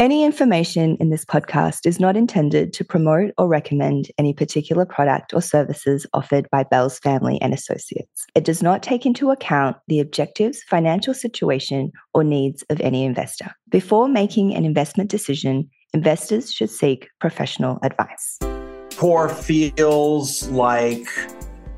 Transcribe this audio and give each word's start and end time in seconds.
Any 0.00 0.24
information 0.24 0.96
in 0.98 1.10
this 1.10 1.24
podcast 1.24 1.86
is 1.86 2.00
not 2.00 2.16
intended 2.16 2.72
to 2.72 2.84
promote 2.84 3.30
or 3.38 3.46
recommend 3.46 4.08
any 4.18 4.34
particular 4.34 4.84
product 4.84 5.32
or 5.32 5.40
services 5.40 6.04
offered 6.12 6.48
by 6.50 6.64
Bell's 6.64 6.98
family 6.98 7.40
and 7.40 7.54
associates. 7.54 8.26
It 8.34 8.42
does 8.42 8.60
not 8.60 8.82
take 8.82 9.06
into 9.06 9.30
account 9.30 9.76
the 9.86 10.00
objectives, 10.00 10.64
financial 10.64 11.14
situation, 11.14 11.92
or 12.12 12.24
needs 12.24 12.64
of 12.70 12.80
any 12.80 13.04
investor. 13.04 13.52
Before 13.68 14.08
making 14.08 14.52
an 14.56 14.64
investment 14.64 15.10
decision, 15.10 15.70
investors 15.92 16.52
should 16.52 16.70
seek 16.70 17.08
professional 17.20 17.78
advice. 17.84 18.40
Core 18.96 19.28
feels 19.28 20.48
like 20.48 21.06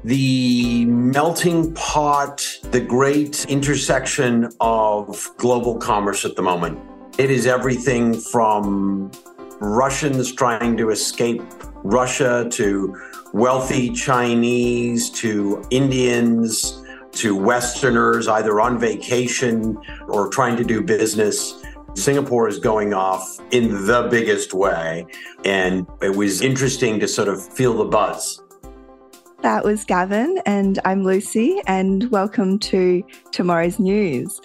the 0.05 0.87
melting 0.87 1.75
pot, 1.75 2.43
the 2.71 2.81
great 2.81 3.45
intersection 3.51 4.49
of 4.61 5.31
global 5.37 5.77
commerce 5.77 6.25
at 6.25 6.35
the 6.37 6.43
moment. 6.43 6.79
It 7.19 7.31
is 7.31 7.47
everything 7.47 8.13
from 8.13 9.11
Russians 9.59 10.35
trying 10.35 10.77
to 10.77 10.91
escape 10.91 11.41
Russia 11.77 12.47
to 12.51 12.95
wealthy 13.33 13.91
Chinese 13.91 15.09
to 15.11 15.65
Indians 15.71 16.83
to 17.13 17.35
Westerners 17.35 18.29
either 18.29 18.61
on 18.61 18.79
vacation 18.79 19.79
or 20.09 20.29
trying 20.29 20.59
to 20.59 20.65
do 20.65 20.83
business. 20.83 21.65
Singapore 21.95 22.49
is 22.49 22.59
going 22.59 22.93
off 22.93 23.41
in 23.51 23.87
the 23.87 24.09
biggest 24.11 24.53
way. 24.53 25.07
And 25.43 25.87
it 26.03 26.15
was 26.15 26.43
interesting 26.43 27.01
to 27.01 27.09
sort 27.09 27.29
of 27.29 27.43
feel 27.55 27.73
the 27.79 27.87
buzz. 27.87 28.43
That 29.41 29.65
was 29.65 29.85
Gavin, 29.85 30.41
and 30.45 30.81
I'm 30.85 31.05
Lucy, 31.05 31.61
and 31.67 32.11
welcome 32.11 32.59
to 32.59 33.05
tomorrow's 33.33 33.79
news. 33.79 34.41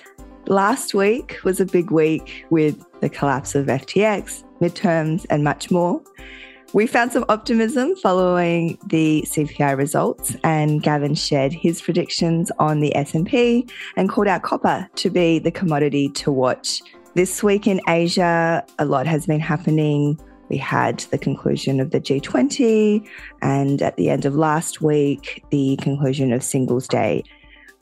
Last 0.48 0.94
week 0.94 1.38
was 1.44 1.60
a 1.60 1.66
big 1.66 1.92
week 1.92 2.46
with 2.50 2.84
the 3.00 3.10
collapse 3.10 3.56
of 3.56 3.68
FTX, 3.68 4.44
midterms, 4.60 5.26
and 5.30 5.44
much 5.44 5.72
more. 5.72 6.02
We 6.74 6.88
found 6.88 7.12
some 7.12 7.26
optimism 7.30 7.96
following 7.98 8.78
the 8.88 9.24
CPI 9.28 9.78
results, 9.78 10.36
and 10.44 10.82
Gavin 10.82 11.16
shared 11.16 11.54
his 11.54 11.82
predictions 11.82 12.52
on 12.60 12.80
the 12.80 12.96
S&P 12.96 13.68
and 13.98 14.10
called 14.10 14.28
out 14.28 14.44
copper 14.44 14.90
to 14.96 15.10
be 15.10 15.38
the 15.38 15.52
commodity 15.52 16.10
to 16.10 16.32
watch. 16.32 16.82
This 17.14 17.44
week 17.44 17.68
in 17.68 17.82
Asia, 17.88 18.66
a 18.80 18.86
lot 18.86 19.06
has 19.06 19.26
been 19.26 19.42
happening. 19.42 20.18
We 20.48 20.58
had 20.58 21.00
the 21.12 21.18
conclusion 21.18 21.80
of 21.80 21.92
the 21.92 22.00
G20, 22.00 23.06
and 23.42 23.82
at 23.82 23.96
the 23.98 24.10
end 24.10 24.26
of 24.26 24.36
last 24.36 24.82
week, 24.82 25.44
the 25.52 25.78
conclusion 25.82 26.34
of 26.34 26.42
Singles 26.42 26.88
Day. 26.88 27.24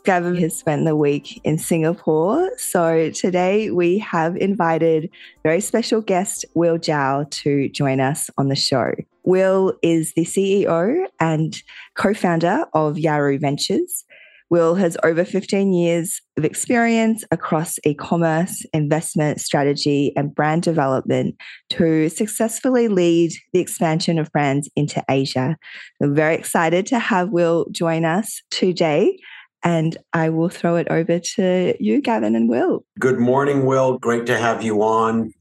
Gavin 0.04 0.36
has 0.36 0.58
spent 0.58 0.86
the 0.86 0.96
week 0.96 1.42
in 1.44 1.58
Singapore. 1.58 2.52
So 2.58 3.10
today 3.12 3.70
we 3.72 3.98
have 4.00 4.36
invited 4.38 5.10
very 5.44 5.62
special 5.62 6.02
guest 6.02 6.46
Will 6.56 6.78
Zhao 6.78 7.30
to 7.32 7.70
join 7.70 8.00
us 8.00 8.30
on 8.38 8.50
the 8.50 8.56
show. 8.56 8.94
Will 9.24 9.74
is 9.82 10.14
the 10.14 10.24
CEO 10.24 11.06
and 11.20 11.62
co 11.96 12.14
founder 12.14 12.66
of 12.74 12.96
Yaru 12.96 13.40
Ventures. 13.40 14.06
Will 14.50 14.74
has 14.76 14.98
over 15.04 15.24
15 15.24 15.74
years 15.74 16.22
of 16.36 16.44
experience 16.44 17.24
across 17.30 17.78
e 17.86 17.94
commerce, 17.94 18.66
investment 18.74 19.40
strategy, 19.40 20.12
and 20.16 20.34
brand 20.34 20.64
development 20.64 21.36
to 21.70 22.10
successfully 22.10 22.88
lead 22.88 23.32
the 23.54 23.60
expansion 23.60 24.18
of 24.18 24.32
brands 24.32 24.68
into 24.76 25.04
Asia. 25.08 25.56
We're 26.00 26.14
very 26.14 26.36
excited 26.36 26.88
to 26.88 26.98
have 26.98 27.30
Will 27.30 27.68
join 27.72 28.06
us 28.06 28.42
today. 28.50 29.20
And 29.64 29.98
I 30.14 30.30
will 30.30 30.50
throw 30.50 30.78
it 30.78 30.88
over 30.90 31.20
to 31.20 31.76
you, 31.80 32.02
Gavin 32.02 32.36
and 32.36 32.50
Will. 32.50 32.86
Good 33.00 33.20
morning, 33.20 33.66
Will. 33.66 33.98
Great 33.98 34.26
to 34.28 34.38
have 34.38 34.64
you 34.64 34.82
on. 34.82 35.34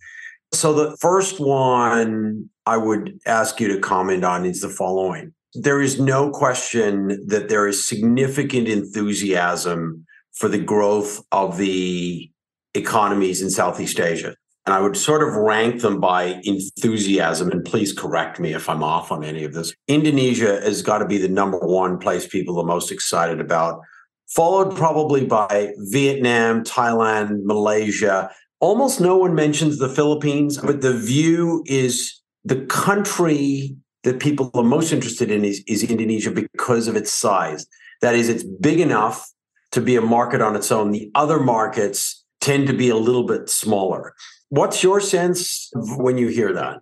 So, 0.52 0.72
the 0.72 0.96
first 0.96 1.38
one 1.38 2.48
I 2.66 2.76
would 2.78 3.18
ask 3.26 3.60
you 3.60 3.68
to 3.68 3.80
comment 3.80 4.24
on 4.24 4.44
is 4.44 4.60
the 4.60 4.68
following 4.68 5.32
There 5.54 5.80
is 5.80 6.00
no 6.00 6.30
question 6.30 7.24
that 7.28 7.48
there 7.48 7.66
is 7.66 7.86
significant 7.86 8.66
enthusiasm 8.66 10.04
for 10.32 10.48
the 10.48 10.58
growth 10.58 11.22
of 11.32 11.58
the 11.58 12.30
economies 12.74 13.42
in 13.42 13.50
Southeast 13.50 14.00
Asia. 14.00 14.34
And 14.66 14.74
I 14.74 14.80
would 14.80 14.96
sort 14.96 15.26
of 15.26 15.34
rank 15.34 15.80
them 15.80 15.98
by 15.98 16.40
enthusiasm. 16.44 17.50
And 17.50 17.64
please 17.64 17.92
correct 17.92 18.38
me 18.38 18.52
if 18.52 18.68
I'm 18.68 18.82
off 18.82 19.10
on 19.10 19.24
any 19.24 19.44
of 19.44 19.54
this. 19.54 19.72
Indonesia 19.88 20.60
has 20.60 20.82
got 20.82 20.98
to 20.98 21.06
be 21.06 21.16
the 21.16 21.28
number 21.28 21.58
one 21.58 21.98
place 21.98 22.26
people 22.26 22.60
are 22.60 22.66
most 22.66 22.92
excited 22.92 23.40
about 23.40 23.80
followed 24.28 24.76
probably 24.76 25.24
by 25.24 25.72
Vietnam, 25.90 26.64
Thailand, 26.64 27.44
Malaysia. 27.44 28.30
Almost 28.60 29.00
no 29.00 29.16
one 29.16 29.34
mentions 29.34 29.78
the 29.78 29.88
Philippines, 29.88 30.58
but 30.58 30.80
the 30.80 30.96
view 30.96 31.62
is 31.66 32.20
the 32.44 32.64
country 32.66 33.76
that 34.04 34.20
people 34.20 34.50
are 34.54 34.62
most 34.62 34.92
interested 34.92 35.30
in 35.30 35.44
is, 35.44 35.62
is 35.66 35.82
Indonesia 35.82 36.30
because 36.30 36.88
of 36.88 36.96
its 36.96 37.12
size. 37.12 37.66
That 38.00 38.14
is, 38.14 38.28
it's 38.28 38.44
big 38.44 38.80
enough 38.80 39.28
to 39.72 39.80
be 39.80 39.96
a 39.96 40.00
market 40.00 40.40
on 40.40 40.56
its 40.56 40.70
own. 40.70 40.92
The 40.92 41.10
other 41.14 41.40
markets 41.40 42.24
tend 42.40 42.66
to 42.68 42.72
be 42.72 42.88
a 42.88 42.96
little 42.96 43.24
bit 43.24 43.48
smaller. 43.48 44.14
What's 44.50 44.82
your 44.82 45.00
sense 45.00 45.68
when 45.74 46.16
you 46.16 46.28
hear 46.28 46.52
that? 46.52 46.78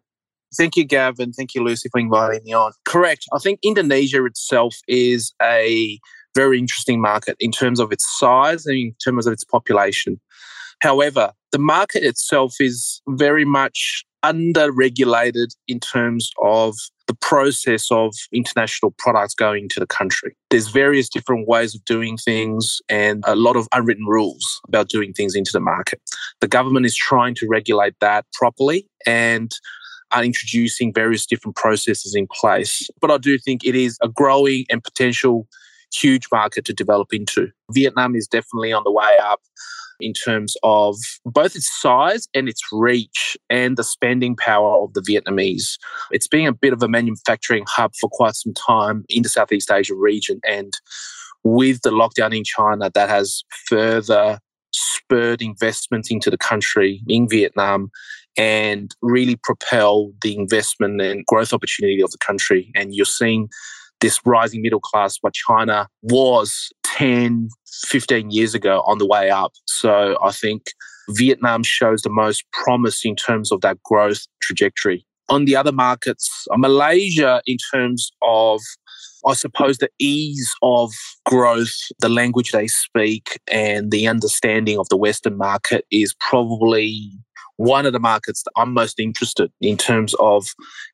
Thank 0.56 0.76
you, 0.76 0.84
Gavin. 0.84 1.32
Thank 1.32 1.54
you, 1.54 1.64
Lucy, 1.64 1.88
for 1.90 1.98
inviting 1.98 2.42
me 2.44 2.52
on. 2.52 2.72
Correct. 2.84 3.24
I 3.34 3.38
think 3.38 3.58
Indonesia 3.62 4.24
itself 4.24 4.76
is 4.86 5.34
a 5.42 5.98
very 6.36 6.58
interesting 6.58 7.00
market 7.00 7.36
in 7.40 7.50
terms 7.50 7.80
of 7.80 7.90
its 7.92 8.06
size 8.18 8.66
and 8.66 8.76
in 8.76 8.94
terms 9.04 9.26
of 9.26 9.32
its 9.32 9.44
population. 9.44 10.20
However, 10.80 11.32
the 11.52 11.58
market 11.58 12.02
itself 12.04 12.54
is 12.60 13.00
very 13.08 13.46
much 13.46 14.04
under-regulated 14.22 15.54
in 15.68 15.80
terms 15.80 16.30
of 16.42 16.74
the 17.06 17.14
process 17.14 17.86
of 17.90 18.12
international 18.32 18.92
products 18.98 19.34
going 19.34 19.68
to 19.68 19.80
the 19.80 19.86
country. 19.86 20.36
There's 20.50 20.68
various 20.68 21.08
different 21.08 21.46
ways 21.46 21.74
of 21.74 21.84
doing 21.84 22.16
things 22.16 22.80
and 22.88 23.22
a 23.26 23.36
lot 23.36 23.56
of 23.56 23.68
unwritten 23.72 24.06
rules 24.06 24.44
about 24.68 24.88
doing 24.88 25.12
things 25.12 25.34
into 25.36 25.52
the 25.52 25.60
market. 25.60 26.00
The 26.40 26.48
government 26.48 26.84
is 26.84 26.96
trying 26.96 27.36
to 27.36 27.46
regulate 27.48 27.94
that 28.00 28.26
properly 28.32 28.88
and 29.06 29.50
are 30.10 30.24
introducing 30.24 30.92
various 30.92 31.26
different 31.26 31.56
processes 31.56 32.14
in 32.14 32.26
place. 32.32 32.88
But 33.00 33.10
I 33.10 33.18
do 33.18 33.38
think 33.38 33.64
it 33.64 33.76
is 33.76 33.98
a 34.02 34.08
growing 34.08 34.64
and 34.70 34.82
potential 34.82 35.46
huge 35.94 36.26
market 36.32 36.64
to 36.66 36.72
develop 36.72 37.12
into. 37.12 37.50
Vietnam 37.72 38.14
is 38.14 38.26
definitely 38.26 38.72
on 38.72 38.82
the 38.84 38.92
way 38.92 39.16
up 39.22 39.40
in 40.00 40.12
terms 40.12 40.56
of 40.62 40.96
both 41.24 41.56
its 41.56 41.70
size 41.80 42.28
and 42.34 42.48
its 42.48 42.60
reach 42.72 43.36
and 43.48 43.76
the 43.76 43.84
spending 43.84 44.36
power 44.36 44.82
of 44.82 44.92
the 44.92 45.00
Vietnamese. 45.00 45.78
It's 46.10 46.28
been 46.28 46.46
a 46.46 46.52
bit 46.52 46.72
of 46.72 46.82
a 46.82 46.88
manufacturing 46.88 47.64
hub 47.66 47.94
for 47.98 48.08
quite 48.10 48.34
some 48.34 48.52
time 48.54 49.04
in 49.08 49.22
the 49.22 49.28
Southeast 49.28 49.70
Asia 49.70 49.94
region. 49.94 50.40
And 50.46 50.74
with 51.44 51.80
the 51.82 51.90
lockdown 51.90 52.36
in 52.36 52.44
China, 52.44 52.90
that 52.94 53.08
has 53.08 53.42
further 53.68 54.38
spurred 54.72 55.40
investment 55.40 56.10
into 56.10 56.30
the 56.30 56.36
country 56.36 57.02
in 57.08 57.28
Vietnam 57.28 57.90
and 58.36 58.94
really 59.00 59.36
propel 59.36 60.12
the 60.20 60.36
investment 60.36 61.00
and 61.00 61.24
growth 61.26 61.54
opportunity 61.54 62.02
of 62.02 62.10
the 62.10 62.18
country. 62.18 62.70
And 62.74 62.94
you're 62.94 63.06
seeing 63.06 63.48
this 64.00 64.20
rising 64.24 64.62
middle 64.62 64.80
class 64.80 65.18
what 65.20 65.34
China 65.34 65.88
was 66.02 66.70
10, 66.84 67.48
15 67.84 68.30
years 68.30 68.54
ago 68.54 68.82
on 68.86 68.98
the 68.98 69.06
way 69.06 69.30
up. 69.30 69.52
So 69.66 70.18
I 70.22 70.32
think 70.32 70.66
Vietnam 71.10 71.62
shows 71.62 72.02
the 72.02 72.10
most 72.10 72.44
promise 72.52 73.04
in 73.04 73.16
terms 73.16 73.52
of 73.52 73.60
that 73.60 73.82
growth 73.82 74.26
trajectory. 74.40 75.06
On 75.28 75.44
the 75.44 75.56
other 75.56 75.72
markets, 75.72 76.46
uh, 76.52 76.56
Malaysia, 76.56 77.42
in 77.46 77.56
terms 77.72 78.10
of 78.22 78.60
I 79.26 79.34
suppose 79.34 79.78
the 79.78 79.90
ease 79.98 80.54
of 80.62 80.92
growth, 81.24 81.74
the 81.98 82.08
language 82.08 82.52
they 82.52 82.68
speak, 82.68 83.40
and 83.50 83.90
the 83.90 84.06
understanding 84.06 84.78
of 84.78 84.88
the 84.88 84.96
Western 84.96 85.36
market 85.36 85.84
is 85.90 86.14
probably 86.20 87.10
one 87.56 87.86
of 87.86 87.92
the 87.92 88.00
markets 88.00 88.42
that 88.42 88.52
I'm 88.56 88.72
most 88.72 89.00
interested 89.00 89.50
in 89.60 89.76
terms 89.76 90.14
of 90.20 90.46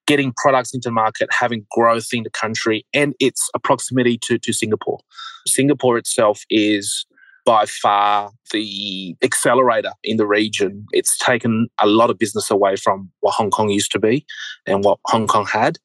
getting 0.07 0.33
products 0.37 0.75
into 0.75 0.91
market, 0.91 1.29
having 1.31 1.67
growth 1.73 2.09
in 2.13 2.23
the 2.23 2.31
country, 2.31 2.87
and 2.95 3.15
its 3.21 3.51
proximity 3.63 4.19
to, 4.19 4.39
to 4.39 4.53
Singapore. 4.53 4.99
Singapore 5.47 5.99
itself 5.99 6.43
is 6.51 7.05
by 7.45 7.67
far 7.67 8.31
the 8.53 9.17
accelerator 9.23 9.93
in 10.05 10.17
the 10.17 10.27
region. 10.27 10.87
It's 10.93 11.19
taken 11.19 11.69
a 11.81 11.87
lot 11.87 12.11
of 12.11 12.19
business 12.19 12.51
away 12.51 12.77
from 12.77 13.11
what 13.21 13.35
Hong 13.35 13.51
Kong 13.51 13.69
used 13.69 13.91
to 13.93 13.99
be 13.99 14.25
and 14.67 14.85
what 14.85 14.99
Hong 15.07 15.27
Kong 15.27 15.47
had. 15.47 15.79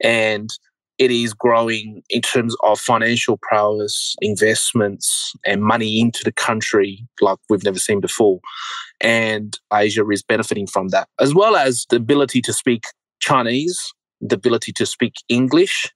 And 0.00 0.50
it 1.00 1.10
is 1.10 1.32
growing 1.32 2.02
in 2.10 2.20
terms 2.20 2.54
of 2.62 2.78
financial 2.78 3.38
prowess, 3.40 4.14
investments, 4.20 5.34
and 5.46 5.62
money 5.62 5.98
into 5.98 6.20
the 6.24 6.30
country 6.30 7.08
like 7.22 7.38
we've 7.48 7.64
never 7.64 7.78
seen 7.78 8.00
before. 8.00 8.38
And 9.00 9.58
Asia 9.72 10.06
is 10.10 10.22
benefiting 10.22 10.66
from 10.66 10.88
that, 10.88 11.08
as 11.18 11.34
well 11.34 11.56
as 11.56 11.86
the 11.88 11.96
ability 11.96 12.42
to 12.42 12.52
speak 12.52 12.84
Chinese, 13.18 13.80
the 14.20 14.36
ability 14.36 14.72
to 14.72 14.84
speak 14.84 15.14
English, 15.30 15.90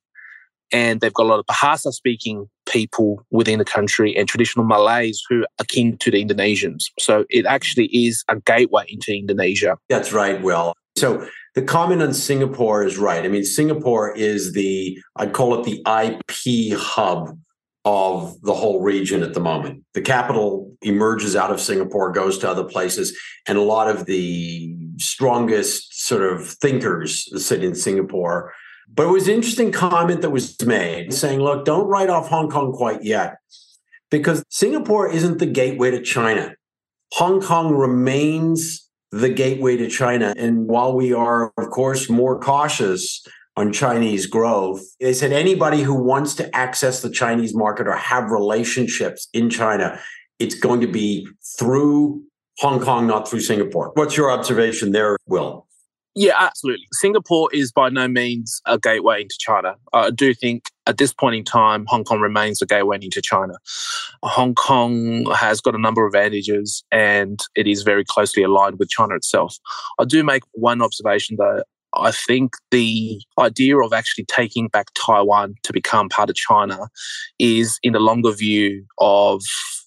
and 0.73 1.03
they've 1.03 1.13
got 1.13 1.27
a 1.27 1.29
lot 1.29 1.39
of 1.39 1.47
Bahasa 1.47 1.93
speaking 1.93 2.49
people 2.67 3.25
within 3.31 3.59
the 3.59 3.65
country 3.67 4.17
and 4.17 4.27
traditional 4.27 4.65
Malays 4.65 5.23
who 5.29 5.43
are 5.43 5.49
akin 5.61 5.99
to 5.99 6.11
the 6.11 6.25
Indonesians. 6.25 6.85
So 6.99 7.27
it 7.29 7.45
actually 7.45 7.87
is 7.87 8.25
a 8.31 8.37
gateway 8.37 8.87
into 8.89 9.15
Indonesia. 9.15 9.77
That's 9.91 10.15
right, 10.15 10.41
Will. 10.41 10.73
So 10.97 11.29
the 11.55 11.63
comment 11.63 12.03
on 12.03 12.13
Singapore 12.13 12.85
is 12.85 12.99
right. 12.99 13.25
I 13.25 13.29
mean, 13.29 13.45
Singapore 13.45 14.15
is 14.17 14.53
the, 14.53 14.99
I'd 15.17 15.33
call 15.33 15.59
it 15.59 15.65
the 15.65 15.83
IP 15.87 16.77
hub 16.77 17.39
of 17.85 18.41
the 18.43 18.55
whole 18.55 18.81
region 18.81 19.23
at 19.23 19.35
the 19.35 19.41
moment. 19.41 19.85
The 19.93 20.01
capital 20.01 20.75
emerges 20.83 21.37
out 21.37 21.51
of 21.51 21.61
Singapore, 21.61 22.13
goes 22.13 22.39
to 22.39 22.51
other 22.51 22.65
places, 22.65 23.17
and 23.47 23.59
a 23.59 23.63
lot 23.63 23.89
of 23.89 24.07
the 24.07 24.75
strongest 24.97 26.07
sort 26.07 26.23
of 26.23 26.47
thinkers 26.47 27.45
sit 27.45 27.63
in 27.63 27.75
Singapore. 27.75 28.53
But 28.93 29.09
it 29.09 29.13
was 29.13 29.29
an 29.29 29.35
interesting 29.35 29.71
comment 29.71 30.23
that 30.23 30.31
was 30.31 30.61
made 30.65 31.13
saying, 31.13 31.41
look, 31.41 31.65
don't 31.65 31.87
write 31.87 32.11
off 32.11 32.29
Hong 32.29 32.51
Kong 32.51 32.73
quite 32.73 33.05
yet, 33.05 33.37
because 34.11 34.43
Singapore 34.49 35.09
isn't 35.09 35.39
the 35.39 35.47
gateway 35.47 35.91
to 35.91 36.03
China. 36.03 36.55
Hong 37.13 37.41
Kong 37.41 37.75
remains 37.75 38.84
the 39.15 39.29
gateway 39.29 39.77
to 39.77 39.89
China. 39.89 40.35
And 40.37 40.67
while 40.67 40.95
we 40.95 41.13
are, 41.13 41.53
of 41.57 41.71
course, 41.71 42.11
more 42.11 42.39
cautious 42.41 43.25
on 43.57 43.73
Chinese 43.73 44.27
growth. 44.27 44.83
They 45.01 45.13
said 45.13 45.33
anybody 45.33 45.83
who 45.83 45.95
wants 45.95 46.35
to 46.37 46.57
access 46.57 47.03
the 47.03 47.11
Chinese 47.11 47.55
market 47.55 47.87
or 47.87 47.95
have 47.95 48.31
relationships 48.31 49.29
in 49.33 49.49
China, 49.49 50.01
it's 50.41 50.57
going 50.57 50.81
to 50.81 50.89
be 50.89 51.29
through 51.57 52.25
Hong 52.59 52.81
Kong, 52.81 53.07
not 53.07 53.29
through 53.29 53.41
Singapore. 53.41 53.93
What's 53.95 54.17
your 54.17 54.33
observation 54.33 54.91
there, 54.91 55.17
Will? 55.27 55.69
Yeah, 56.17 56.35
absolutely. 56.39 56.87
Singapore 56.93 57.49
is 57.53 57.73
by 57.73 57.89
no 57.89 58.07
means 58.07 58.61
a 58.67 58.79
gateway 58.79 59.23
into 59.23 59.35
China. 59.39 59.75
I 59.93 60.11
do 60.11 60.33
think 60.33 60.71
at 60.87 60.97
this 60.99 61.13
point 61.13 61.35
in 61.35 61.45
time, 61.45 61.87
Hong 61.89 62.05
Kong 62.05 62.21
remains 62.21 62.63
a 62.63 62.67
gateway 62.67 62.99
into 63.01 63.21
China. 63.21 63.55
Hong 64.23 64.55
Kong 64.55 65.27
has 65.35 65.61
got 65.61 65.75
a 65.75 65.79
number 65.79 66.07
of 66.07 66.15
advantages 66.15 66.85
and 66.93 67.41
it 67.57 67.67
is 67.67 67.83
very 67.83 68.05
closely 68.05 68.45
aligned 68.45 68.79
with 68.79 68.91
China 68.91 69.17
itself. 69.17 69.57
I 69.99 70.05
do 70.05 70.23
make 70.23 70.45
one 70.53 70.83
observation 70.83 71.37
though. 71.37 71.63
I 71.97 72.13
think 72.13 72.53
the 72.71 73.21
idea 73.39 73.79
of 73.79 73.93
actually 73.93 74.25
taking 74.25 74.69
back 74.69 74.89
Taiwan 74.95 75.55
to 75.63 75.73
become 75.73 76.09
part 76.09 76.31
of 76.31 76.37
China 76.37 76.89
is 77.39 77.79
in 77.83 77.93
the 77.93 78.01
longer 78.01 78.33
view 78.33 78.85
of 78.99 79.43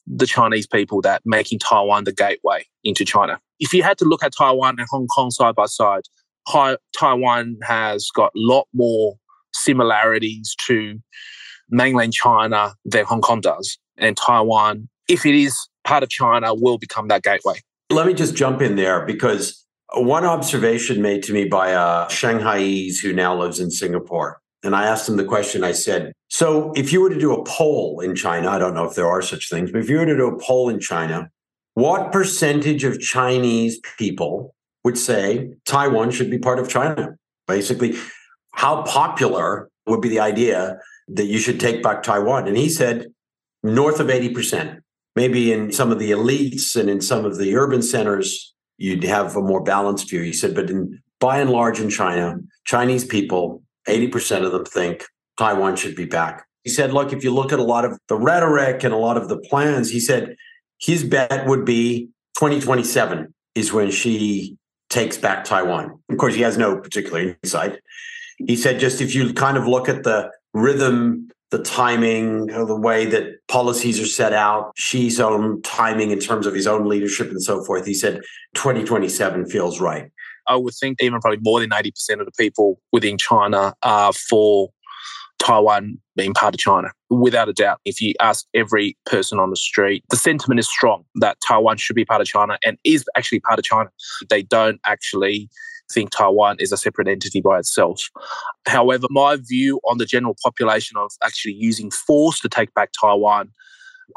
the 0.08 0.26
Chinese 0.26 0.68
people 0.68 1.02
that 1.02 1.22
making 1.26 1.60
Taiwan 1.60 2.06
the 2.06 2.14
gateway 2.14 2.66
into 2.84 3.04
China. 3.04 3.40
If 3.60 3.74
you 3.74 3.84
had 3.84 3.98
to 3.98 4.06
look 4.06 4.24
at 4.24 4.34
Taiwan 4.38 4.80
and 4.80 4.88
Hong 4.90 5.08
Kong 5.08 5.32
side 5.32 5.56
by 5.56 5.66
side, 5.66 6.04
Taiwan 6.98 7.58
has 7.64 8.10
got 8.14 8.32
a 8.36 8.40
lot 8.40 8.68
more 8.74 9.18
similarities 9.54 10.56
to 10.68 11.00
mainland 11.70 12.14
China 12.14 12.74
than 12.86 13.06
Hong 13.06 13.22
Kong 13.22 13.42
does. 13.42 13.78
And 13.98 14.16
Taiwan, 14.16 14.90
if 15.10 15.26
it 15.26 15.36
is 15.36 15.68
part 15.84 16.04
of 16.04 16.10
China, 16.10 16.54
will 16.54 16.78
become 16.78 17.08
that 17.10 17.24
gateway. 17.24 17.56
Let 17.90 18.08
me 18.08 18.14
just 18.14 18.36
jump 18.36 18.62
in 18.62 18.76
there 18.76 19.06
because 19.06 19.66
one 19.94 20.26
observation 20.26 21.02
made 21.02 21.24
to 21.24 21.34
me 21.34 21.46
by 21.46 21.70
a 21.70 22.08
Shanghaiese 22.08 23.02
who 23.02 23.14
now 23.14 23.36
lives 23.36 23.60
in 23.60 23.72
Singapore. 23.72 24.42
And 24.64 24.76
I 24.76 24.86
asked 24.86 25.08
him 25.08 25.18
the 25.18 25.24
question 25.24 25.64
I 25.64 25.72
said, 25.72 26.12
So 26.30 26.74
if 26.76 26.92
you 26.92 27.02
were 27.02 27.10
to 27.10 27.20
do 27.20 27.34
a 27.34 27.44
poll 27.46 28.02
in 28.02 28.16
China, 28.16 28.50
I 28.50 28.60
don't 28.60 28.74
know 28.74 28.86
if 28.86 28.96
there 28.96 29.08
are 29.08 29.22
such 29.22 29.50
things, 29.50 29.72
but 29.72 29.80
if 29.80 29.90
you 29.90 29.98
were 29.98 30.06
to 30.06 30.18
do 30.18 30.28
a 30.28 30.40
poll 30.40 30.68
in 30.70 30.80
China, 30.80 31.30
what 31.76 32.12
percentage 32.12 32.84
of 32.84 33.00
Chinese 33.00 33.80
people 33.98 34.56
would 34.88 34.98
say 34.98 35.50
Taiwan 35.66 36.12
should 36.12 36.32
be 36.32 36.40
part 36.40 36.60
of 36.60 36.70
China? 36.70 37.18
Basically, 37.46 37.98
how 38.54 38.84
popular 38.84 39.70
would 39.86 40.00
be 40.00 40.08
the 40.08 40.22
idea 40.22 40.80
that 41.10 41.26
you 41.26 41.40
should 41.40 41.60
take 41.60 41.84
back 41.84 42.04
Taiwan? 42.04 42.48
And 42.48 42.56
he 42.56 42.70
said 42.70 43.08
north 43.64 44.00
of 44.00 44.08
80%. 44.08 44.80
Maybe 45.14 45.52
in 45.52 45.74
some 45.74 45.92
of 45.92 46.00
the 46.00 46.12
elites 46.12 46.78
and 46.78 46.90
in 46.90 47.02
some 47.02 47.26
of 47.26 47.38
the 47.38 47.58
urban 47.58 47.82
centers, 47.82 48.54
you'd 48.78 49.04
have 49.04 49.36
a 49.36 49.42
more 49.42 49.62
balanced 49.62 50.10
view. 50.10 50.22
He 50.22 50.32
said, 50.32 50.56
but 50.56 50.70
in 50.70 51.02
by 51.20 51.40
and 51.40 51.50
large 51.50 51.82
in 51.82 51.90
China, 51.90 52.38
Chinese 52.64 53.04
people, 53.04 53.62
80% 53.90 54.46
of 54.46 54.54
them 54.54 54.64
think 54.64 55.04
Taiwan 55.38 55.76
should 55.76 55.98
be 55.98 56.06
back. 56.06 56.46
He 56.64 56.70
said, 56.70 56.94
look, 56.94 57.12
if 57.12 57.26
you 57.26 57.34
look 57.34 57.52
at 57.52 57.60
a 57.60 57.64
lot 57.76 57.84
of 57.84 58.00
the 58.08 58.16
rhetoric 58.16 58.86
and 58.86 58.94
a 58.94 58.98
lot 58.98 59.18
of 59.18 59.28
the 59.28 59.40
plans, 59.50 59.90
he 59.90 60.00
said 60.00 60.38
his 60.80 61.04
bet 61.04 61.46
would 61.46 61.66
be 61.66 62.10
2027 62.38 63.34
is 63.56 63.74
when 63.74 63.90
Xi 63.90 64.57
takes 64.90 65.18
back 65.18 65.44
Taiwan. 65.44 66.00
Of 66.10 66.18
course, 66.18 66.36
he 66.36 66.42
has 66.42 66.58
no 66.58 66.78
particular 66.78 67.38
insight. 67.44 67.80
He 68.38 68.56
said, 68.56 68.80
just 68.80 69.02
if 69.02 69.16
you 69.16 69.34
kind 69.34 69.58
of 69.58 69.68
look 69.68 69.90
at 69.90 70.04
the 70.04 70.32
rhythm 70.54 71.30
the 71.50 71.64
timing, 71.64 72.48
the 72.48 72.76
way 72.76 73.06
that 73.06 73.48
policies 73.48 74.02
are 74.02 74.06
set 74.06 74.34
out, 74.34 74.74
Xi's 74.78 75.20
own 75.20 75.62
timing 75.62 76.12
in 76.12 76.20
terms 76.20 76.46
of 76.46 76.54
his 76.54 76.68
own 76.68 76.88
leadership 76.88 77.30
and 77.30 77.42
so 77.42 77.64
forth. 77.64 77.86
He 77.86 77.94
said 77.94 78.22
2027 78.56 79.46
feels 79.46 79.80
right. 79.80 80.12
I 80.48 80.56
would 80.56 80.74
think 80.74 81.02
even 81.02 81.20
probably 81.20 81.40
more 81.42 81.60
than 81.60 81.70
80% 81.70 82.20
of 82.20 82.26
the 82.26 82.32
people 82.38 82.80
within 82.92 83.18
China 83.18 83.74
are 83.82 84.14
for 84.14 84.70
Taiwan 85.40 85.98
being 86.16 86.34
part 86.34 86.56
of 86.56 86.60
China. 86.60 86.90
Without 87.10 87.48
a 87.48 87.54
doubt, 87.54 87.80
if 87.86 88.02
you 88.02 88.14
ask 88.20 88.46
every 88.54 88.98
person 89.06 89.40
on 89.40 89.50
the 89.50 89.56
street, 89.56 90.04
the 90.10 90.18
sentiment 90.18 90.60
is 90.60 90.68
strong 90.68 91.04
that 91.16 91.38
Taiwan 91.48 91.78
should 91.78 91.96
be 91.96 92.06
part 92.06 92.22
of 92.22 92.28
China 92.28 92.58
and 92.66 92.78
is 92.84 93.06
actually 93.16 93.40
part 93.40 93.60
of 93.60 93.66
China. 93.66 93.90
They 94.30 94.42
don't 94.42 94.80
actually 94.86 95.50
think 95.92 96.10
Taiwan 96.12 96.58
is 96.60 96.72
a 96.72 96.78
separate 96.78 97.08
entity 97.08 97.42
by 97.42 97.60
itself. 97.60 98.10
However, 98.68 99.08
my 99.10 99.38
view 99.38 99.80
on 99.90 100.00
the 100.00 100.06
general 100.06 100.36
population 100.44 100.98
of 100.98 101.12
actually 101.24 101.54
using 101.54 101.92
force 101.92 102.40
to 102.42 102.50
take 102.50 102.74
back 102.74 102.90
Taiwan, 103.00 103.52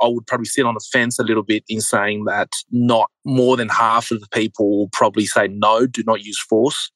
I 0.03 0.09
would 0.09 0.27
probably 0.27 0.47
sit 0.47 0.65
on 0.65 0.75
the 0.75 0.87
fence 0.93 1.19
a 1.19 1.23
little 1.23 1.43
bit 1.43 1.65
in 1.69 1.81
saying 1.81 2.25
that 2.25 2.53
not 2.71 3.11
more 3.25 3.57
than 3.57 3.69
half 3.69 4.11
of 4.11 4.21
the 4.21 4.29
people 4.33 4.79
will 4.79 4.89
probably 4.93 5.27
say 5.27 5.49
no, 5.49 5.87
do 5.87 6.03
not 6.07 6.23
use 6.23 6.41
force 6.41 6.91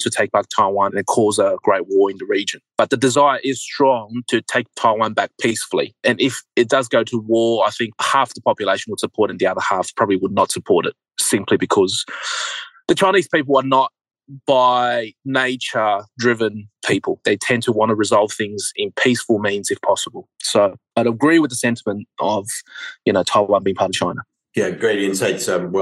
to 0.00 0.10
take 0.10 0.30
back 0.32 0.46
Taiwan 0.54 0.96
and 0.96 1.06
cause 1.06 1.38
a 1.38 1.56
great 1.62 1.82
war 1.88 2.10
in 2.10 2.18
the 2.18 2.26
region. 2.26 2.60
But 2.76 2.90
the 2.90 2.96
desire 2.96 3.40
is 3.42 3.62
strong 3.62 4.22
to 4.28 4.40
take 4.42 4.66
Taiwan 4.76 5.14
back 5.14 5.30
peacefully. 5.40 5.94
And 6.04 6.20
if 6.20 6.42
it 6.56 6.68
does 6.68 6.88
go 6.88 7.04
to 7.04 7.18
war, 7.18 7.66
I 7.66 7.70
think 7.70 7.94
half 8.00 8.34
the 8.34 8.40
population 8.42 8.90
would 8.90 9.00
support 9.00 9.30
it 9.30 9.32
and 9.32 9.40
the 9.40 9.46
other 9.46 9.60
half 9.60 9.94
probably 9.96 10.16
would 10.16 10.32
not 10.32 10.52
support 10.52 10.86
it 10.86 10.94
simply 11.18 11.56
because 11.56 12.04
the 12.88 12.94
Chinese 12.94 13.28
people 13.28 13.56
are 13.56 13.62
not 13.62 13.92
by 14.46 15.12
nature 15.24 16.00
driven 16.18 16.68
people. 16.86 17.20
They 17.24 17.36
tend 17.36 17.62
to 17.64 17.72
want 17.72 17.90
to 17.90 17.94
resolve 17.94 18.32
things 18.32 18.72
in 18.76 18.92
peaceful 18.92 19.38
means 19.38 19.70
if 19.70 19.80
possible. 19.82 20.28
So 20.40 20.76
I'd 20.96 21.06
agree 21.06 21.38
with 21.38 21.50
the 21.50 21.56
sentiment 21.56 22.06
of, 22.20 22.48
you 23.04 23.12
know, 23.12 23.22
Taiwan 23.22 23.62
being 23.62 23.76
part 23.76 23.90
of 23.90 23.94
China. 23.94 24.22
Yeah, 24.54 24.70
great 24.70 25.02
insights, 25.02 25.48
um. 25.48 25.72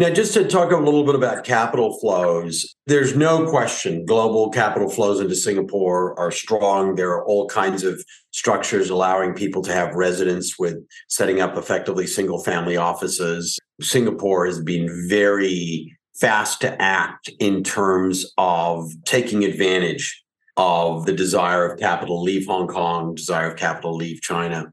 Now, 0.00 0.10
just 0.10 0.32
to 0.34 0.46
talk 0.46 0.70
a 0.70 0.76
little 0.76 1.04
bit 1.04 1.16
about 1.16 1.42
capital 1.42 1.98
flows, 1.98 2.72
there's 2.86 3.16
no 3.16 3.50
question 3.50 4.06
global 4.06 4.48
capital 4.48 4.88
flows 4.88 5.18
into 5.18 5.34
Singapore 5.34 6.16
are 6.16 6.30
strong. 6.30 6.94
There 6.94 7.10
are 7.10 7.26
all 7.26 7.48
kinds 7.48 7.82
of 7.82 8.00
structures 8.30 8.90
allowing 8.90 9.34
people 9.34 9.60
to 9.62 9.72
have 9.72 9.96
residence 9.96 10.56
with 10.56 10.76
setting 11.08 11.40
up 11.40 11.56
effectively 11.56 12.06
single 12.06 12.40
family 12.44 12.76
offices. 12.76 13.58
Singapore 13.80 14.46
has 14.46 14.62
been 14.62 14.88
very 15.08 15.97
fast 16.20 16.60
to 16.60 16.82
act 16.82 17.30
in 17.38 17.62
terms 17.62 18.26
of 18.36 18.90
taking 19.04 19.44
advantage 19.44 20.24
of 20.56 21.06
the 21.06 21.12
desire 21.12 21.64
of 21.64 21.78
capital 21.78 22.22
leave 22.22 22.46
Hong 22.46 22.66
Kong, 22.66 23.14
desire 23.14 23.50
of 23.50 23.56
capital 23.56 23.94
leave 23.94 24.20
China. 24.20 24.72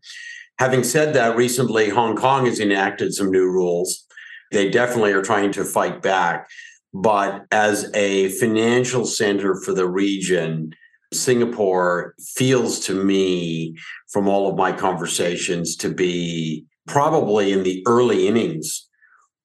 Having 0.58 0.84
said 0.84 1.14
that, 1.14 1.36
recently 1.36 1.90
Hong 1.90 2.16
Kong 2.16 2.46
has 2.46 2.60
enacted 2.60 3.14
some 3.14 3.30
new 3.30 3.46
rules. 3.46 4.06
They 4.52 4.70
definitely 4.70 5.12
are 5.12 5.22
trying 5.22 5.52
to 5.54 5.64
fight 5.64 6.02
back. 6.02 6.50
But 6.94 7.46
as 7.52 7.92
a 7.94 8.30
financial 8.30 9.06
center 9.06 9.56
for 9.56 9.74
the 9.74 9.88
region, 9.88 10.74
Singapore 11.14 12.16
feels 12.36 12.80
to 12.86 12.94
me, 12.94 13.76
from 14.12 14.28
all 14.28 14.50
of 14.50 14.56
my 14.56 14.72
conversations, 14.72 15.76
to 15.78 15.90
be 15.94 16.66
probably 16.88 17.52
in 17.52 17.64
the 17.64 17.84
early 17.86 18.28
innings 18.28 18.88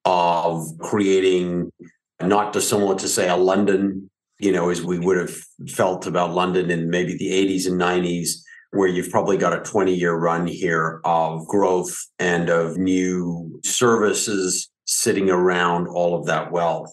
of 0.04 0.66
creating 0.78 1.70
not 2.20 2.52
dissimilar 2.52 2.96
to 2.96 3.08
say 3.08 3.28
a 3.28 3.36
London, 3.36 4.10
you 4.38 4.52
know, 4.52 4.70
as 4.70 4.82
we 4.82 4.98
would 4.98 5.16
have 5.16 5.34
felt 5.68 6.06
about 6.06 6.34
London 6.34 6.70
in 6.70 6.90
maybe 6.90 7.16
the 7.16 7.30
80s 7.30 7.66
and 7.66 7.80
90s, 7.80 8.30
where 8.72 8.88
you've 8.88 9.10
probably 9.10 9.36
got 9.36 9.52
a 9.52 9.60
20 9.60 9.94
year 9.94 10.14
run 10.14 10.46
here 10.46 11.00
of 11.04 11.46
growth 11.46 11.96
and 12.18 12.48
of 12.48 12.76
new 12.76 13.60
services 13.64 14.70
sitting 14.84 15.30
around 15.30 15.88
all 15.88 16.18
of 16.18 16.26
that 16.26 16.52
wealth. 16.52 16.92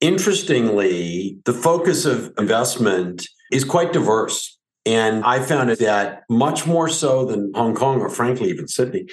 Interestingly, 0.00 1.38
the 1.44 1.52
focus 1.52 2.04
of 2.06 2.32
investment 2.38 3.26
is 3.52 3.64
quite 3.64 3.92
diverse. 3.92 4.58
And 4.86 5.22
I 5.24 5.40
found 5.40 5.70
that 5.70 6.22
much 6.30 6.66
more 6.66 6.88
so 6.88 7.26
than 7.26 7.52
Hong 7.54 7.74
Kong 7.74 8.00
or 8.00 8.08
frankly, 8.08 8.48
even 8.48 8.66
Sydney, 8.66 9.06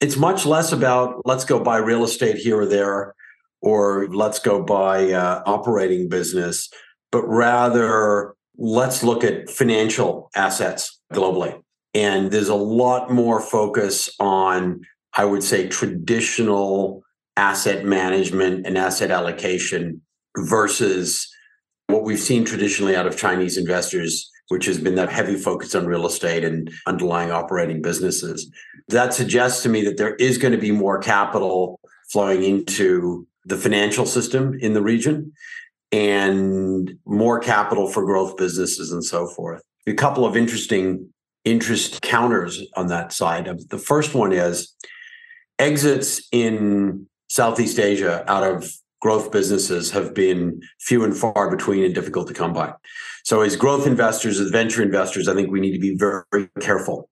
it's 0.00 0.16
much 0.16 0.46
less 0.46 0.72
about 0.72 1.20
let's 1.24 1.44
go 1.44 1.58
buy 1.60 1.78
real 1.78 2.04
estate 2.04 2.36
here 2.36 2.60
or 2.60 2.66
there 2.66 3.14
or 3.60 4.08
let's 4.08 4.38
go 4.38 4.62
buy 4.62 5.12
uh, 5.12 5.42
operating 5.44 6.08
business, 6.08 6.70
but 7.10 7.22
rather 7.26 8.34
let's 8.56 9.02
look 9.02 9.24
at 9.24 9.50
financial 9.50 10.30
assets 10.36 11.00
globally. 11.12 11.60
And 11.94 12.30
there's 12.30 12.48
a 12.48 12.54
lot 12.54 13.10
more 13.10 13.40
focus 13.40 14.10
on, 14.20 14.82
I 15.14 15.24
would 15.24 15.42
say, 15.42 15.68
traditional 15.68 17.02
asset 17.36 17.84
management 17.84 18.66
and 18.66 18.76
asset 18.76 19.10
allocation 19.10 20.02
versus 20.36 21.28
what 21.88 22.04
we've 22.04 22.18
seen 22.18 22.44
traditionally 22.44 22.94
out 22.94 23.06
of 23.06 23.16
Chinese 23.16 23.56
investors, 23.56 24.30
which 24.48 24.66
has 24.66 24.78
been 24.78 24.94
that 24.96 25.10
heavy 25.10 25.36
focus 25.36 25.74
on 25.74 25.86
real 25.86 26.06
estate 26.06 26.44
and 26.44 26.70
underlying 26.86 27.30
operating 27.30 27.82
businesses. 27.82 28.50
That 28.88 29.14
suggests 29.14 29.62
to 29.62 29.68
me 29.68 29.84
that 29.84 29.96
there 29.96 30.14
is 30.16 30.38
going 30.38 30.52
to 30.52 30.58
be 30.58 30.72
more 30.72 30.98
capital 30.98 31.80
flowing 32.10 32.42
into 32.42 33.26
the 33.44 33.56
financial 33.56 34.06
system 34.06 34.58
in 34.60 34.72
the 34.74 34.82
region 34.82 35.32
and 35.92 36.98
more 37.06 37.38
capital 37.38 37.88
for 37.88 38.04
growth 38.04 38.36
businesses 38.36 38.92
and 38.92 39.04
so 39.04 39.26
forth. 39.26 39.62
A 39.86 39.94
couple 39.94 40.26
of 40.26 40.36
interesting 40.36 41.08
interest 41.44 42.02
counters 42.02 42.62
on 42.76 42.88
that 42.88 43.12
side. 43.12 43.48
The 43.70 43.78
first 43.78 44.14
one 44.14 44.32
is 44.32 44.74
exits 45.58 46.26
in 46.30 47.06
Southeast 47.28 47.78
Asia 47.78 48.24
out 48.30 48.44
of 48.44 48.70
growth 49.00 49.30
businesses 49.30 49.90
have 49.90 50.14
been 50.14 50.60
few 50.80 51.04
and 51.04 51.16
far 51.16 51.50
between 51.50 51.84
and 51.84 51.94
difficult 51.94 52.28
to 52.28 52.34
come 52.34 52.52
by. 52.52 52.72
So, 53.24 53.42
as 53.42 53.56
growth 53.56 53.86
investors, 53.86 54.40
as 54.40 54.50
venture 54.50 54.82
investors, 54.82 55.28
I 55.28 55.34
think 55.34 55.50
we 55.50 55.60
need 55.60 55.72
to 55.72 55.78
be 55.78 55.96
very, 55.96 56.22
very 56.32 56.48
careful. 56.60 57.08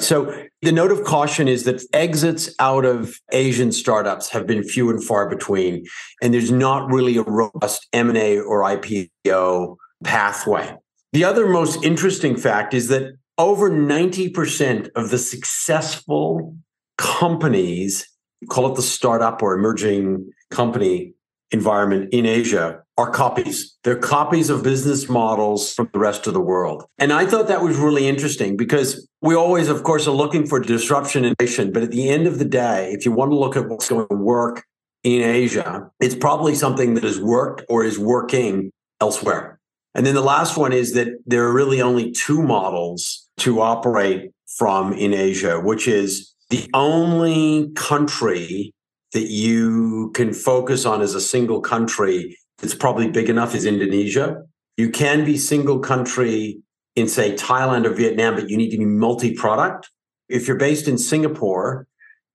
So, 0.00 0.46
the 0.62 0.72
note 0.72 0.92
of 0.92 1.04
caution 1.04 1.48
is 1.48 1.64
that 1.64 1.82
exits 1.92 2.54
out 2.58 2.84
of 2.84 3.16
Asian 3.32 3.72
startups 3.72 4.28
have 4.30 4.46
been 4.46 4.62
few 4.62 4.90
and 4.90 5.02
far 5.02 5.28
between, 5.28 5.84
and 6.22 6.32
there's 6.32 6.52
not 6.52 6.90
really 6.90 7.16
a 7.16 7.22
robust 7.22 7.86
M&A 7.92 8.38
or 8.38 8.62
IPO 8.62 9.76
pathway. 10.04 10.74
The 11.12 11.24
other 11.24 11.48
most 11.48 11.84
interesting 11.84 12.36
fact 12.36 12.74
is 12.74 12.88
that 12.88 13.14
over 13.38 13.70
90% 13.70 14.90
of 14.94 15.10
the 15.10 15.18
successful 15.18 16.56
companies, 16.96 18.06
call 18.50 18.70
it 18.70 18.76
the 18.76 18.82
startup 18.82 19.42
or 19.42 19.54
emerging 19.54 20.30
company 20.50 21.14
environment 21.50 22.08
in 22.12 22.26
Asia, 22.26 22.82
are 22.98 23.10
copies. 23.10 23.76
They're 23.84 23.96
copies 23.96 24.50
of 24.50 24.62
business 24.62 25.08
models 25.08 25.72
from 25.72 25.88
the 25.92 26.00
rest 26.00 26.26
of 26.26 26.34
the 26.34 26.40
world. 26.40 26.84
And 26.98 27.12
I 27.12 27.26
thought 27.26 27.46
that 27.46 27.62
was 27.62 27.76
really 27.76 28.08
interesting 28.08 28.56
because 28.56 29.08
we 29.22 29.34
always, 29.34 29.68
of 29.68 29.84
course, 29.84 30.06
are 30.08 30.14
looking 30.14 30.46
for 30.46 30.58
disruption 30.58 31.24
in 31.24 31.34
innovation. 31.38 31.72
But 31.72 31.84
at 31.84 31.90
the 31.90 32.08
end 32.08 32.26
of 32.26 32.38
the 32.38 32.44
day, 32.44 32.92
if 32.92 33.04
you 33.04 33.12
want 33.12 33.30
to 33.30 33.38
look 33.38 33.56
at 33.56 33.68
what's 33.68 33.88
going 33.88 34.08
to 34.08 34.16
work 34.16 34.64
in 35.04 35.22
Asia, 35.22 35.88
it's 36.00 36.16
probably 36.16 36.54
something 36.54 36.94
that 36.94 37.04
has 37.04 37.20
worked 37.20 37.62
or 37.68 37.84
is 37.84 37.98
working 37.98 38.72
elsewhere. 39.00 39.60
And 39.94 40.04
then 40.04 40.14
the 40.14 40.20
last 40.20 40.56
one 40.56 40.72
is 40.72 40.92
that 40.94 41.08
there 41.24 41.44
are 41.44 41.52
really 41.52 41.80
only 41.80 42.10
two 42.10 42.42
models 42.42 43.28
to 43.38 43.60
operate 43.60 44.32
from 44.56 44.92
in 44.92 45.14
Asia, 45.14 45.60
which 45.60 45.86
is 45.86 46.34
the 46.50 46.68
only 46.74 47.70
country 47.74 48.72
that 49.12 49.28
you 49.28 50.10
can 50.14 50.32
focus 50.32 50.84
on 50.84 51.00
as 51.00 51.14
a 51.14 51.20
single 51.20 51.60
country 51.60 52.36
that's 52.58 52.74
probably 52.74 53.10
big 53.10 53.28
enough 53.28 53.54
is 53.54 53.64
Indonesia. 53.64 54.42
You 54.76 54.90
can 54.90 55.24
be 55.24 55.36
single 55.36 55.78
country 55.78 56.60
in, 56.96 57.08
say, 57.08 57.34
Thailand 57.34 57.86
or 57.86 57.90
Vietnam, 57.90 58.34
but 58.34 58.50
you 58.50 58.56
need 58.56 58.70
to 58.70 58.78
be 58.78 58.84
multi 58.84 59.34
product. 59.34 59.90
If 60.28 60.46
you're 60.46 60.56
based 60.56 60.88
in 60.88 60.98
Singapore, 60.98 61.86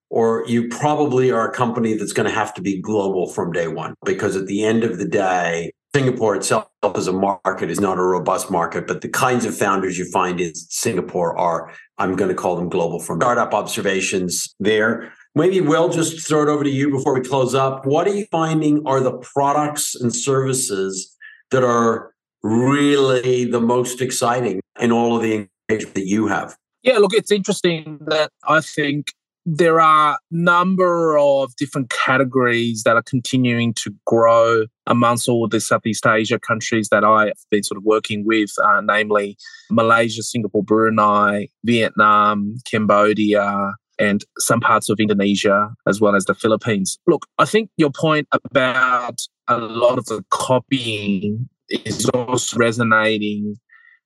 or 0.09 0.43
you 0.47 0.69
probably 0.69 1.31
are 1.31 1.49
a 1.49 1.53
company 1.53 1.95
that's 1.95 2.13
going 2.13 2.27
to 2.27 2.33
have 2.33 2.53
to 2.53 2.61
be 2.61 2.79
global 2.79 3.27
from 3.27 3.51
day 3.51 3.67
one, 3.67 3.95
because 4.05 4.35
at 4.35 4.47
the 4.47 4.63
end 4.63 4.83
of 4.83 4.97
the 4.97 5.07
day, 5.07 5.71
Singapore 5.95 6.35
itself 6.35 6.67
as 6.95 7.07
a 7.07 7.13
market 7.13 7.69
is 7.69 7.79
not 7.79 7.99
a 7.99 8.01
robust 8.01 8.49
market, 8.49 8.87
but 8.87 9.01
the 9.01 9.09
kinds 9.09 9.45
of 9.45 9.55
founders 9.55 9.97
you 9.97 10.05
find 10.05 10.41
in 10.41 10.53
Singapore 10.55 11.37
are, 11.37 11.71
I'm 11.99 12.15
going 12.15 12.29
to 12.29 12.35
call 12.35 12.55
them 12.55 12.69
global 12.69 12.99
from 12.99 13.19
startup 13.19 13.53
observations 13.53 14.55
there. 14.59 15.13
Maybe 15.35 15.61
we'll 15.61 15.89
just 15.89 16.27
throw 16.27 16.43
it 16.43 16.49
over 16.49 16.63
to 16.63 16.69
you 16.69 16.91
before 16.91 17.15
we 17.15 17.21
close 17.21 17.55
up. 17.55 17.85
What 17.85 18.07
are 18.07 18.13
you 18.13 18.27
finding 18.31 18.85
are 18.85 18.99
the 18.99 19.17
products 19.17 19.95
and 19.95 20.15
services 20.15 21.15
that 21.49 21.63
are 21.63 22.13
really 22.43 23.45
the 23.45 23.59
most 23.59 24.01
exciting 24.01 24.61
in 24.79 24.91
all 24.91 25.15
of 25.15 25.23
the 25.23 25.47
engagement 25.69 25.95
that 25.95 26.05
you 26.05 26.27
have? 26.27 26.55
Yeah, 26.83 26.97
look, 26.97 27.13
it's 27.13 27.31
interesting 27.31 27.97
that 28.07 28.29
I 28.47 28.61
think 28.61 29.07
there 29.45 29.81
are 29.81 30.13
a 30.13 30.17
number 30.31 31.17
of 31.17 31.55
different 31.55 31.89
categories 31.89 32.83
that 32.83 32.95
are 32.95 33.03
continuing 33.03 33.73
to 33.73 33.93
grow 34.05 34.65
amongst 34.87 35.27
all 35.27 35.47
the 35.47 35.59
Southeast 35.59 36.05
Asia 36.05 36.39
countries 36.39 36.89
that 36.89 37.03
I've 37.03 37.33
been 37.49 37.63
sort 37.63 37.77
of 37.77 37.83
working 37.83 38.25
with, 38.25 38.51
uh, 38.63 38.81
namely 38.81 39.37
Malaysia, 39.69 40.23
Singapore, 40.23 40.63
Brunei, 40.63 41.49
Vietnam, 41.63 42.55
Cambodia, 42.69 43.73
and 43.99 44.23
some 44.37 44.59
parts 44.59 44.89
of 44.89 44.99
Indonesia, 44.99 45.73
as 45.87 46.01
well 46.01 46.15
as 46.15 46.25
the 46.25 46.33
Philippines. 46.33 46.99
Look, 47.07 47.25
I 47.37 47.45
think 47.45 47.69
your 47.77 47.91
point 47.91 48.27
about 48.31 49.19
a 49.47 49.57
lot 49.57 49.97
of 49.97 50.05
the 50.05 50.23
copying 50.29 51.49
is 51.69 52.09
also 52.09 52.57
resonating 52.57 53.55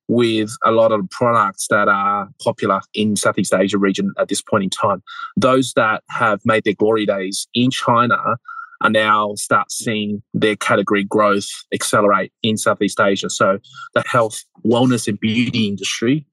with 0.08 0.56
a 0.65 0.72
lot 0.72 0.91
of 0.91 1.10
products 1.10 1.67
that 1.70 1.88
are 1.88 2.29
popular 2.41 2.79
in 2.94 3.15
Southeast 3.15 3.53
Asia 3.53 3.77
region 3.77 4.13
at 4.17 4.29
this 4.29 4.41
point 4.41 4.63
in 4.63 4.70
time. 4.70 5.03
Those 5.36 5.74
that 5.74 6.03
have 6.10 6.39
made 6.46 6.63
their 6.63 6.74
glory 6.74 7.06
days 7.06 7.48
in 7.53 7.72
China 7.72 8.38
are 8.81 8.89
now 8.89 9.34
start 9.36 9.72
seeing 9.72 10.22
their 10.34 10.55
category 10.55 11.03
growth 11.03 11.48
accelerate 11.74 12.31
in 12.43 12.57
Southeast 12.57 13.00
Asia. 13.00 13.29
So 13.29 13.60
the 13.93 14.03
health, 14.05 14.43
wellness, 14.65 15.07
and 15.07 15.19
beauty 15.19 15.67
industry 15.67 16.25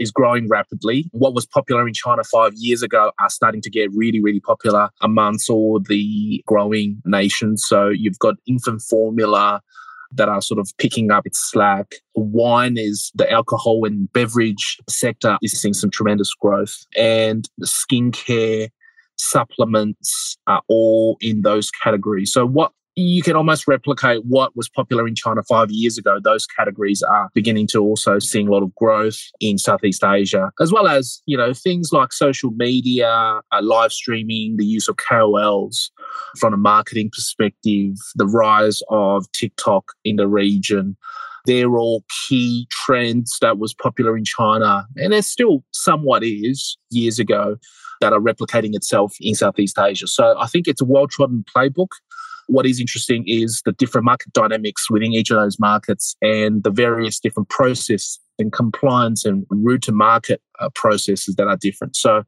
is 0.00 0.10
growing 0.10 0.48
rapidly. 0.48 1.08
What 1.12 1.34
was 1.34 1.46
popular 1.46 1.86
in 1.86 1.94
China 1.94 2.24
five 2.24 2.52
years 2.56 2.82
ago 2.82 3.12
are 3.20 3.30
starting 3.30 3.62
to 3.62 3.70
get 3.70 3.90
really, 3.94 4.20
really 4.20 4.40
popular 4.40 4.90
amongst 5.00 5.48
all 5.48 5.80
the 5.80 6.42
growing 6.46 7.00
nations. 7.04 7.64
So 7.66 7.88
you've 7.88 8.18
got 8.18 8.34
infant 8.46 8.82
formula, 8.82 9.62
that 10.16 10.28
are 10.28 10.40
sort 10.40 10.60
of 10.60 10.72
picking 10.78 11.10
up 11.10 11.26
its 11.26 11.40
slack. 11.40 11.94
Wine 12.14 12.76
is 12.78 13.10
the 13.14 13.30
alcohol 13.30 13.84
and 13.84 14.12
beverage 14.12 14.78
sector 14.88 15.36
is 15.42 15.60
seeing 15.60 15.74
some 15.74 15.90
tremendous 15.90 16.32
growth, 16.34 16.86
and 16.96 17.48
the 17.58 17.66
skincare 17.66 18.70
supplements 19.16 20.36
are 20.46 20.62
all 20.68 21.16
in 21.20 21.42
those 21.42 21.70
categories. 21.70 22.32
So 22.32 22.46
what 22.46 22.72
you 22.96 23.22
can 23.22 23.34
almost 23.34 23.66
replicate 23.66 24.24
what 24.24 24.56
was 24.56 24.68
popular 24.68 25.06
in 25.08 25.14
China 25.14 25.42
five 25.42 25.70
years 25.70 25.98
ago. 25.98 26.18
Those 26.22 26.46
categories 26.46 27.02
are 27.02 27.28
beginning 27.34 27.66
to 27.68 27.80
also 27.80 28.18
seeing 28.18 28.46
a 28.48 28.52
lot 28.52 28.62
of 28.62 28.74
growth 28.76 29.18
in 29.40 29.58
Southeast 29.58 30.04
Asia, 30.04 30.52
as 30.60 30.72
well 30.72 30.86
as 30.86 31.20
you 31.26 31.36
know 31.36 31.52
things 31.52 31.90
like 31.92 32.12
social 32.12 32.50
media, 32.52 33.08
uh, 33.50 33.62
live 33.62 33.92
streaming, 33.92 34.56
the 34.56 34.64
use 34.64 34.88
of 34.88 34.96
KOLs 34.96 35.90
from 36.38 36.54
a 36.54 36.56
marketing 36.56 37.10
perspective, 37.10 37.96
the 38.14 38.26
rise 38.26 38.80
of 38.90 39.30
TikTok 39.32 39.92
in 40.04 40.16
the 40.16 40.28
region. 40.28 40.96
They're 41.46 41.76
all 41.76 42.04
key 42.26 42.66
trends 42.70 43.36
that 43.42 43.58
was 43.58 43.74
popular 43.74 44.16
in 44.16 44.24
China, 44.24 44.86
and 44.96 45.12
it 45.12 45.24
still 45.24 45.64
somewhat 45.72 46.22
is 46.22 46.78
years 46.90 47.18
ago 47.18 47.56
that 48.04 48.12
are 48.12 48.20
replicating 48.20 48.74
itself 48.74 49.16
in 49.18 49.34
Southeast 49.34 49.78
Asia. 49.78 50.06
So 50.06 50.38
I 50.38 50.46
think 50.46 50.68
it's 50.68 50.82
a 50.82 50.84
well 50.84 51.06
trodden 51.06 51.42
playbook. 51.56 51.88
What 52.48 52.66
is 52.66 52.78
interesting 52.78 53.24
is 53.26 53.62
the 53.64 53.72
different 53.72 54.04
market 54.04 54.30
dynamics 54.34 54.90
within 54.90 55.14
each 55.14 55.30
of 55.30 55.38
those 55.38 55.58
markets 55.58 56.14
and 56.20 56.62
the 56.62 56.70
various 56.70 57.18
different 57.18 57.48
process 57.48 58.18
and 58.38 58.52
compliance 58.52 59.24
and 59.24 59.46
route 59.48 59.82
to 59.84 59.92
market 59.92 60.42
uh, 60.60 60.68
processes 60.74 61.36
that 61.36 61.48
are 61.48 61.56
different. 61.56 61.96
So 61.96 62.24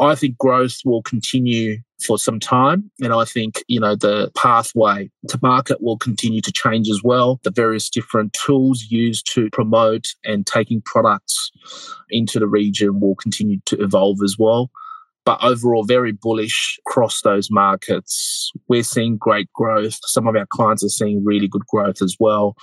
I 0.00 0.14
think 0.14 0.38
growth 0.38 0.78
will 0.86 1.02
continue 1.02 1.78
for 2.02 2.18
some 2.18 2.40
time. 2.40 2.90
And 3.02 3.12
I 3.12 3.26
think, 3.26 3.62
you 3.68 3.80
know, 3.80 3.94
the 3.94 4.30
pathway 4.34 5.10
to 5.28 5.38
market 5.42 5.82
will 5.82 5.98
continue 5.98 6.40
to 6.40 6.52
change 6.52 6.88
as 6.88 7.02
well. 7.04 7.38
The 7.42 7.50
various 7.50 7.90
different 7.90 8.32
tools 8.32 8.86
used 8.88 9.30
to 9.34 9.50
promote 9.50 10.06
and 10.24 10.46
taking 10.46 10.80
products 10.80 11.50
into 12.08 12.38
the 12.38 12.46
region 12.46 13.00
will 13.00 13.16
continue 13.16 13.58
to 13.66 13.76
evolve 13.82 14.18
as 14.24 14.36
well 14.38 14.70
but 15.28 15.44
overall 15.44 15.84
very 15.84 16.12
bullish 16.12 16.78
across 16.86 17.20
those 17.20 17.50
markets. 17.50 18.50
We're 18.66 18.82
seeing 18.82 19.18
great 19.18 19.52
growth. 19.52 19.98
Some 20.04 20.26
of 20.26 20.34
our 20.34 20.46
clients 20.46 20.82
are 20.82 20.88
seeing 20.88 21.22
really 21.22 21.46
good 21.46 21.66
growth 21.66 22.00
as 22.00 22.16
well. 22.18 22.56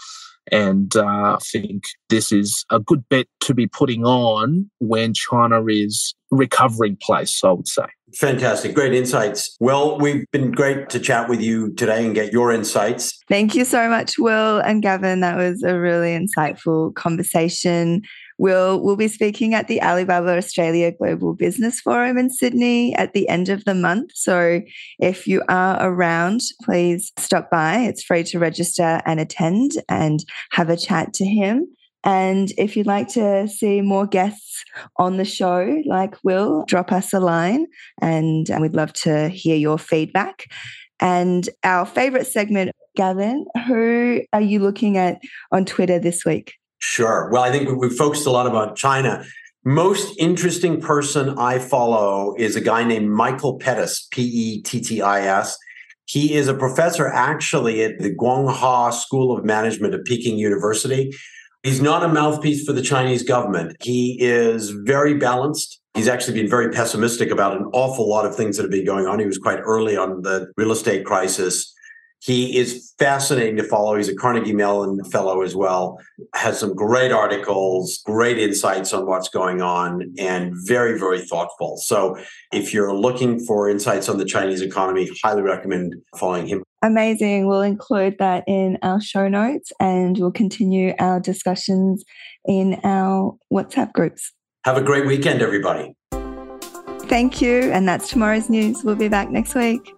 And 0.52 0.96
uh, 0.96 1.36
I 1.36 1.38
think 1.52 1.84
this 2.10 2.32
is 2.32 2.66
a 2.72 2.80
good 2.80 3.08
bet 3.08 3.28
to 3.42 3.54
be 3.54 3.68
putting 3.68 4.04
on 4.04 4.72
when 4.80 5.14
China 5.14 5.64
is 5.68 6.16
recovering 6.32 6.98
place, 7.00 7.44
I 7.44 7.52
would 7.52 7.68
say. 7.68 7.86
Fantastic. 8.16 8.74
Great 8.74 8.96
insights. 8.96 9.56
Well, 9.60 10.00
we've 10.00 10.26
been 10.32 10.50
great 10.50 10.90
to 10.90 11.00
chat 11.00 11.30
with 11.30 11.42
you 11.42 11.72
today 11.74 12.04
and 12.04 12.16
get 12.16 12.34
your 12.34 12.52
insights. 12.52 13.20
Thank 13.30 13.54
you 13.54 13.64
so 13.64 13.88
much, 13.90 14.18
Will 14.18 14.58
and 14.58 14.82
Gavin. 14.82 15.20
That 15.20 15.38
was 15.38 15.62
a 15.62 15.80
really 15.80 16.18
insightful 16.18 16.96
conversation. 16.96 18.02
We'll, 18.38 18.82
we'll 18.82 18.98
be 18.98 19.08
speaking 19.08 19.54
at 19.54 19.68
the 19.68 19.82
Alibaba 19.82 20.38
Australia 20.38 20.92
Global 20.92 21.34
Business 21.34 21.80
Forum 21.80 22.18
in 22.18 22.30
Sydney 22.30 22.94
at 22.96 23.14
the 23.14 23.30
end 23.30 23.50
of 23.50 23.64
the 23.66 23.74
month. 23.74 24.12
So 24.14 24.62
if 25.00 25.26
you 25.26 25.42
are 25.48 25.78
around, 25.82 26.42
please 26.64 27.12
stop 27.18 27.50
by. 27.50 27.80
It's 27.80 28.04
free 28.04 28.24
to 28.26 28.40
register 28.40 29.02
and 29.06 29.20
attend 29.20 29.72
and 29.88 30.20
have 30.52 30.70
a 30.70 30.78
chat 30.78 31.14
to 31.14 31.26
him. 31.26 31.68
And 32.04 32.52
if 32.58 32.78
you'd 32.78 32.86
like 32.86 33.08
to 33.10 33.48
see 33.48 33.82
more 33.82 34.06
guests 34.06 34.64
on 34.98 35.18
the 35.18 35.26
show, 35.26 35.82
like 35.88 36.16
Will, 36.24 36.64
drop 36.66 36.92
us 36.92 37.14
a 37.14 37.20
line 37.20 37.66
and 38.00 38.48
we'd 38.60 38.76
love 38.76 38.94
to 38.94 39.30
hear 39.30 39.56
your 39.56 39.80
feedback. 39.80 40.46
And 41.00 41.50
our 41.64 41.86
favorite 41.86 42.28
segment, 42.28 42.72
Gavin, 42.96 43.46
who 43.68 44.22
are 44.34 44.42
you 44.42 44.60
looking 44.60 44.98
at 44.98 45.20
on 45.52 45.66
Twitter 45.66 45.98
this 45.98 46.24
week? 46.24 46.54
Sure. 46.80 47.30
Well, 47.32 47.44
I 47.44 47.52
think 47.52 47.70
we've 47.70 47.92
focused 47.92 48.26
a 48.26 48.32
lot 48.32 48.48
about 48.48 48.76
China. 48.76 49.26
Most 49.64 50.16
interesting 50.20 50.80
person 50.80 51.30
I 51.40 51.58
follow 51.58 52.36
is 52.38 52.56
a 52.56 52.62
guy 52.62 52.84
named 52.84 53.10
Michael 53.10 53.58
Pettis, 53.58 54.08
P 54.12 54.22
E 54.22 54.62
T 54.62 54.80
T 54.80 55.02
I 55.02 55.22
S. 55.22 55.58
He 56.06 56.36
is 56.36 56.48
a 56.48 56.54
professor 56.54 57.08
actually 57.08 57.84
at 57.84 57.98
the 58.00 58.14
Guanghua 58.14 58.94
School 58.94 59.36
of 59.36 59.44
Management 59.44 59.96
at 59.96 60.06
Peking 60.06 60.38
University. 60.38 61.12
He's 61.64 61.82
not 61.82 62.04
a 62.04 62.08
mouthpiece 62.08 62.64
for 62.64 62.74
the 62.74 62.84
Chinese 62.84 63.24
government. 63.24 63.76
He 63.82 64.20
is 64.22 64.70
very 64.70 65.16
balanced. 65.16 65.82
He's 65.96 66.08
actually 66.08 66.40
been 66.40 66.50
very 66.50 66.72
pessimistic 66.72 67.32
about 67.32 67.58
an 67.58 67.66
awful 67.74 68.08
lot 68.08 68.28
of 68.28 68.36
things 68.36 68.58
that 68.58 68.64
have 68.64 68.72
been 68.72 68.86
going 68.86 69.08
on. 69.08 69.18
He 69.18 69.26
was 69.26 69.40
quite 69.40 69.62
early 69.62 69.98
on 69.98 70.22
the 70.22 70.52
real 70.58 70.72
estate 70.72 71.06
crisis. 71.06 71.74
He 72.26 72.58
is 72.58 72.92
fascinating 72.98 73.56
to 73.58 73.64
follow. 73.64 73.96
He's 73.96 74.10
a 74.10 74.16
Carnegie 74.16 74.54
Mellon 74.54 75.04
fellow 75.12 75.44
as 75.44 75.56
well. 75.56 76.00
Has 76.34 76.60
some 76.60 76.74
great 76.74 77.12
articles, 77.12 78.02
great 78.04 78.40
insights 78.40 78.94
on 78.94 79.06
what's 79.06 79.30
going 79.30 79.62
on, 79.62 80.12
and 80.18 80.54
very, 80.66 80.98
very 80.98 81.22
thoughtful. 81.22 81.78
So, 81.78 82.18
if 82.52 82.74
you're 82.74 82.96
looking 82.96 83.40
for 83.46 83.70
insights 83.70 84.10
on 84.10 84.18
the 84.18 84.26
Chinese 84.26 84.62
economy, 84.62 85.08
highly 85.24 85.44
recommend 85.44 85.94
following 86.18 86.48
him. 86.48 86.64
Amazing. 86.82 87.48
We'll 87.48 87.62
include 87.62 88.18
that 88.18 88.44
in 88.48 88.80
our 88.82 89.00
show 89.02 89.28
notes 89.28 89.72
and 89.80 90.18
we'll 90.18 90.32
continue 90.32 90.94
our 91.00 91.20
discussions 91.20 92.04
in 92.46 92.80
our 92.84 93.36
WhatsApp 93.54 93.94
groups. 93.94 94.32
Have 94.66 94.78
a 94.78 94.82
great 94.82 95.06
weekend, 95.06 95.42
everybody. 95.42 95.96
Thank 97.08 97.42
you. 97.42 97.72
And 97.72 97.88
that's 97.88 98.10
tomorrow's 98.10 98.50
news. 98.50 98.84
We'll 98.84 98.96
be 98.96 99.10
back 99.10 99.30
next 99.30 99.54
week. 99.54 99.94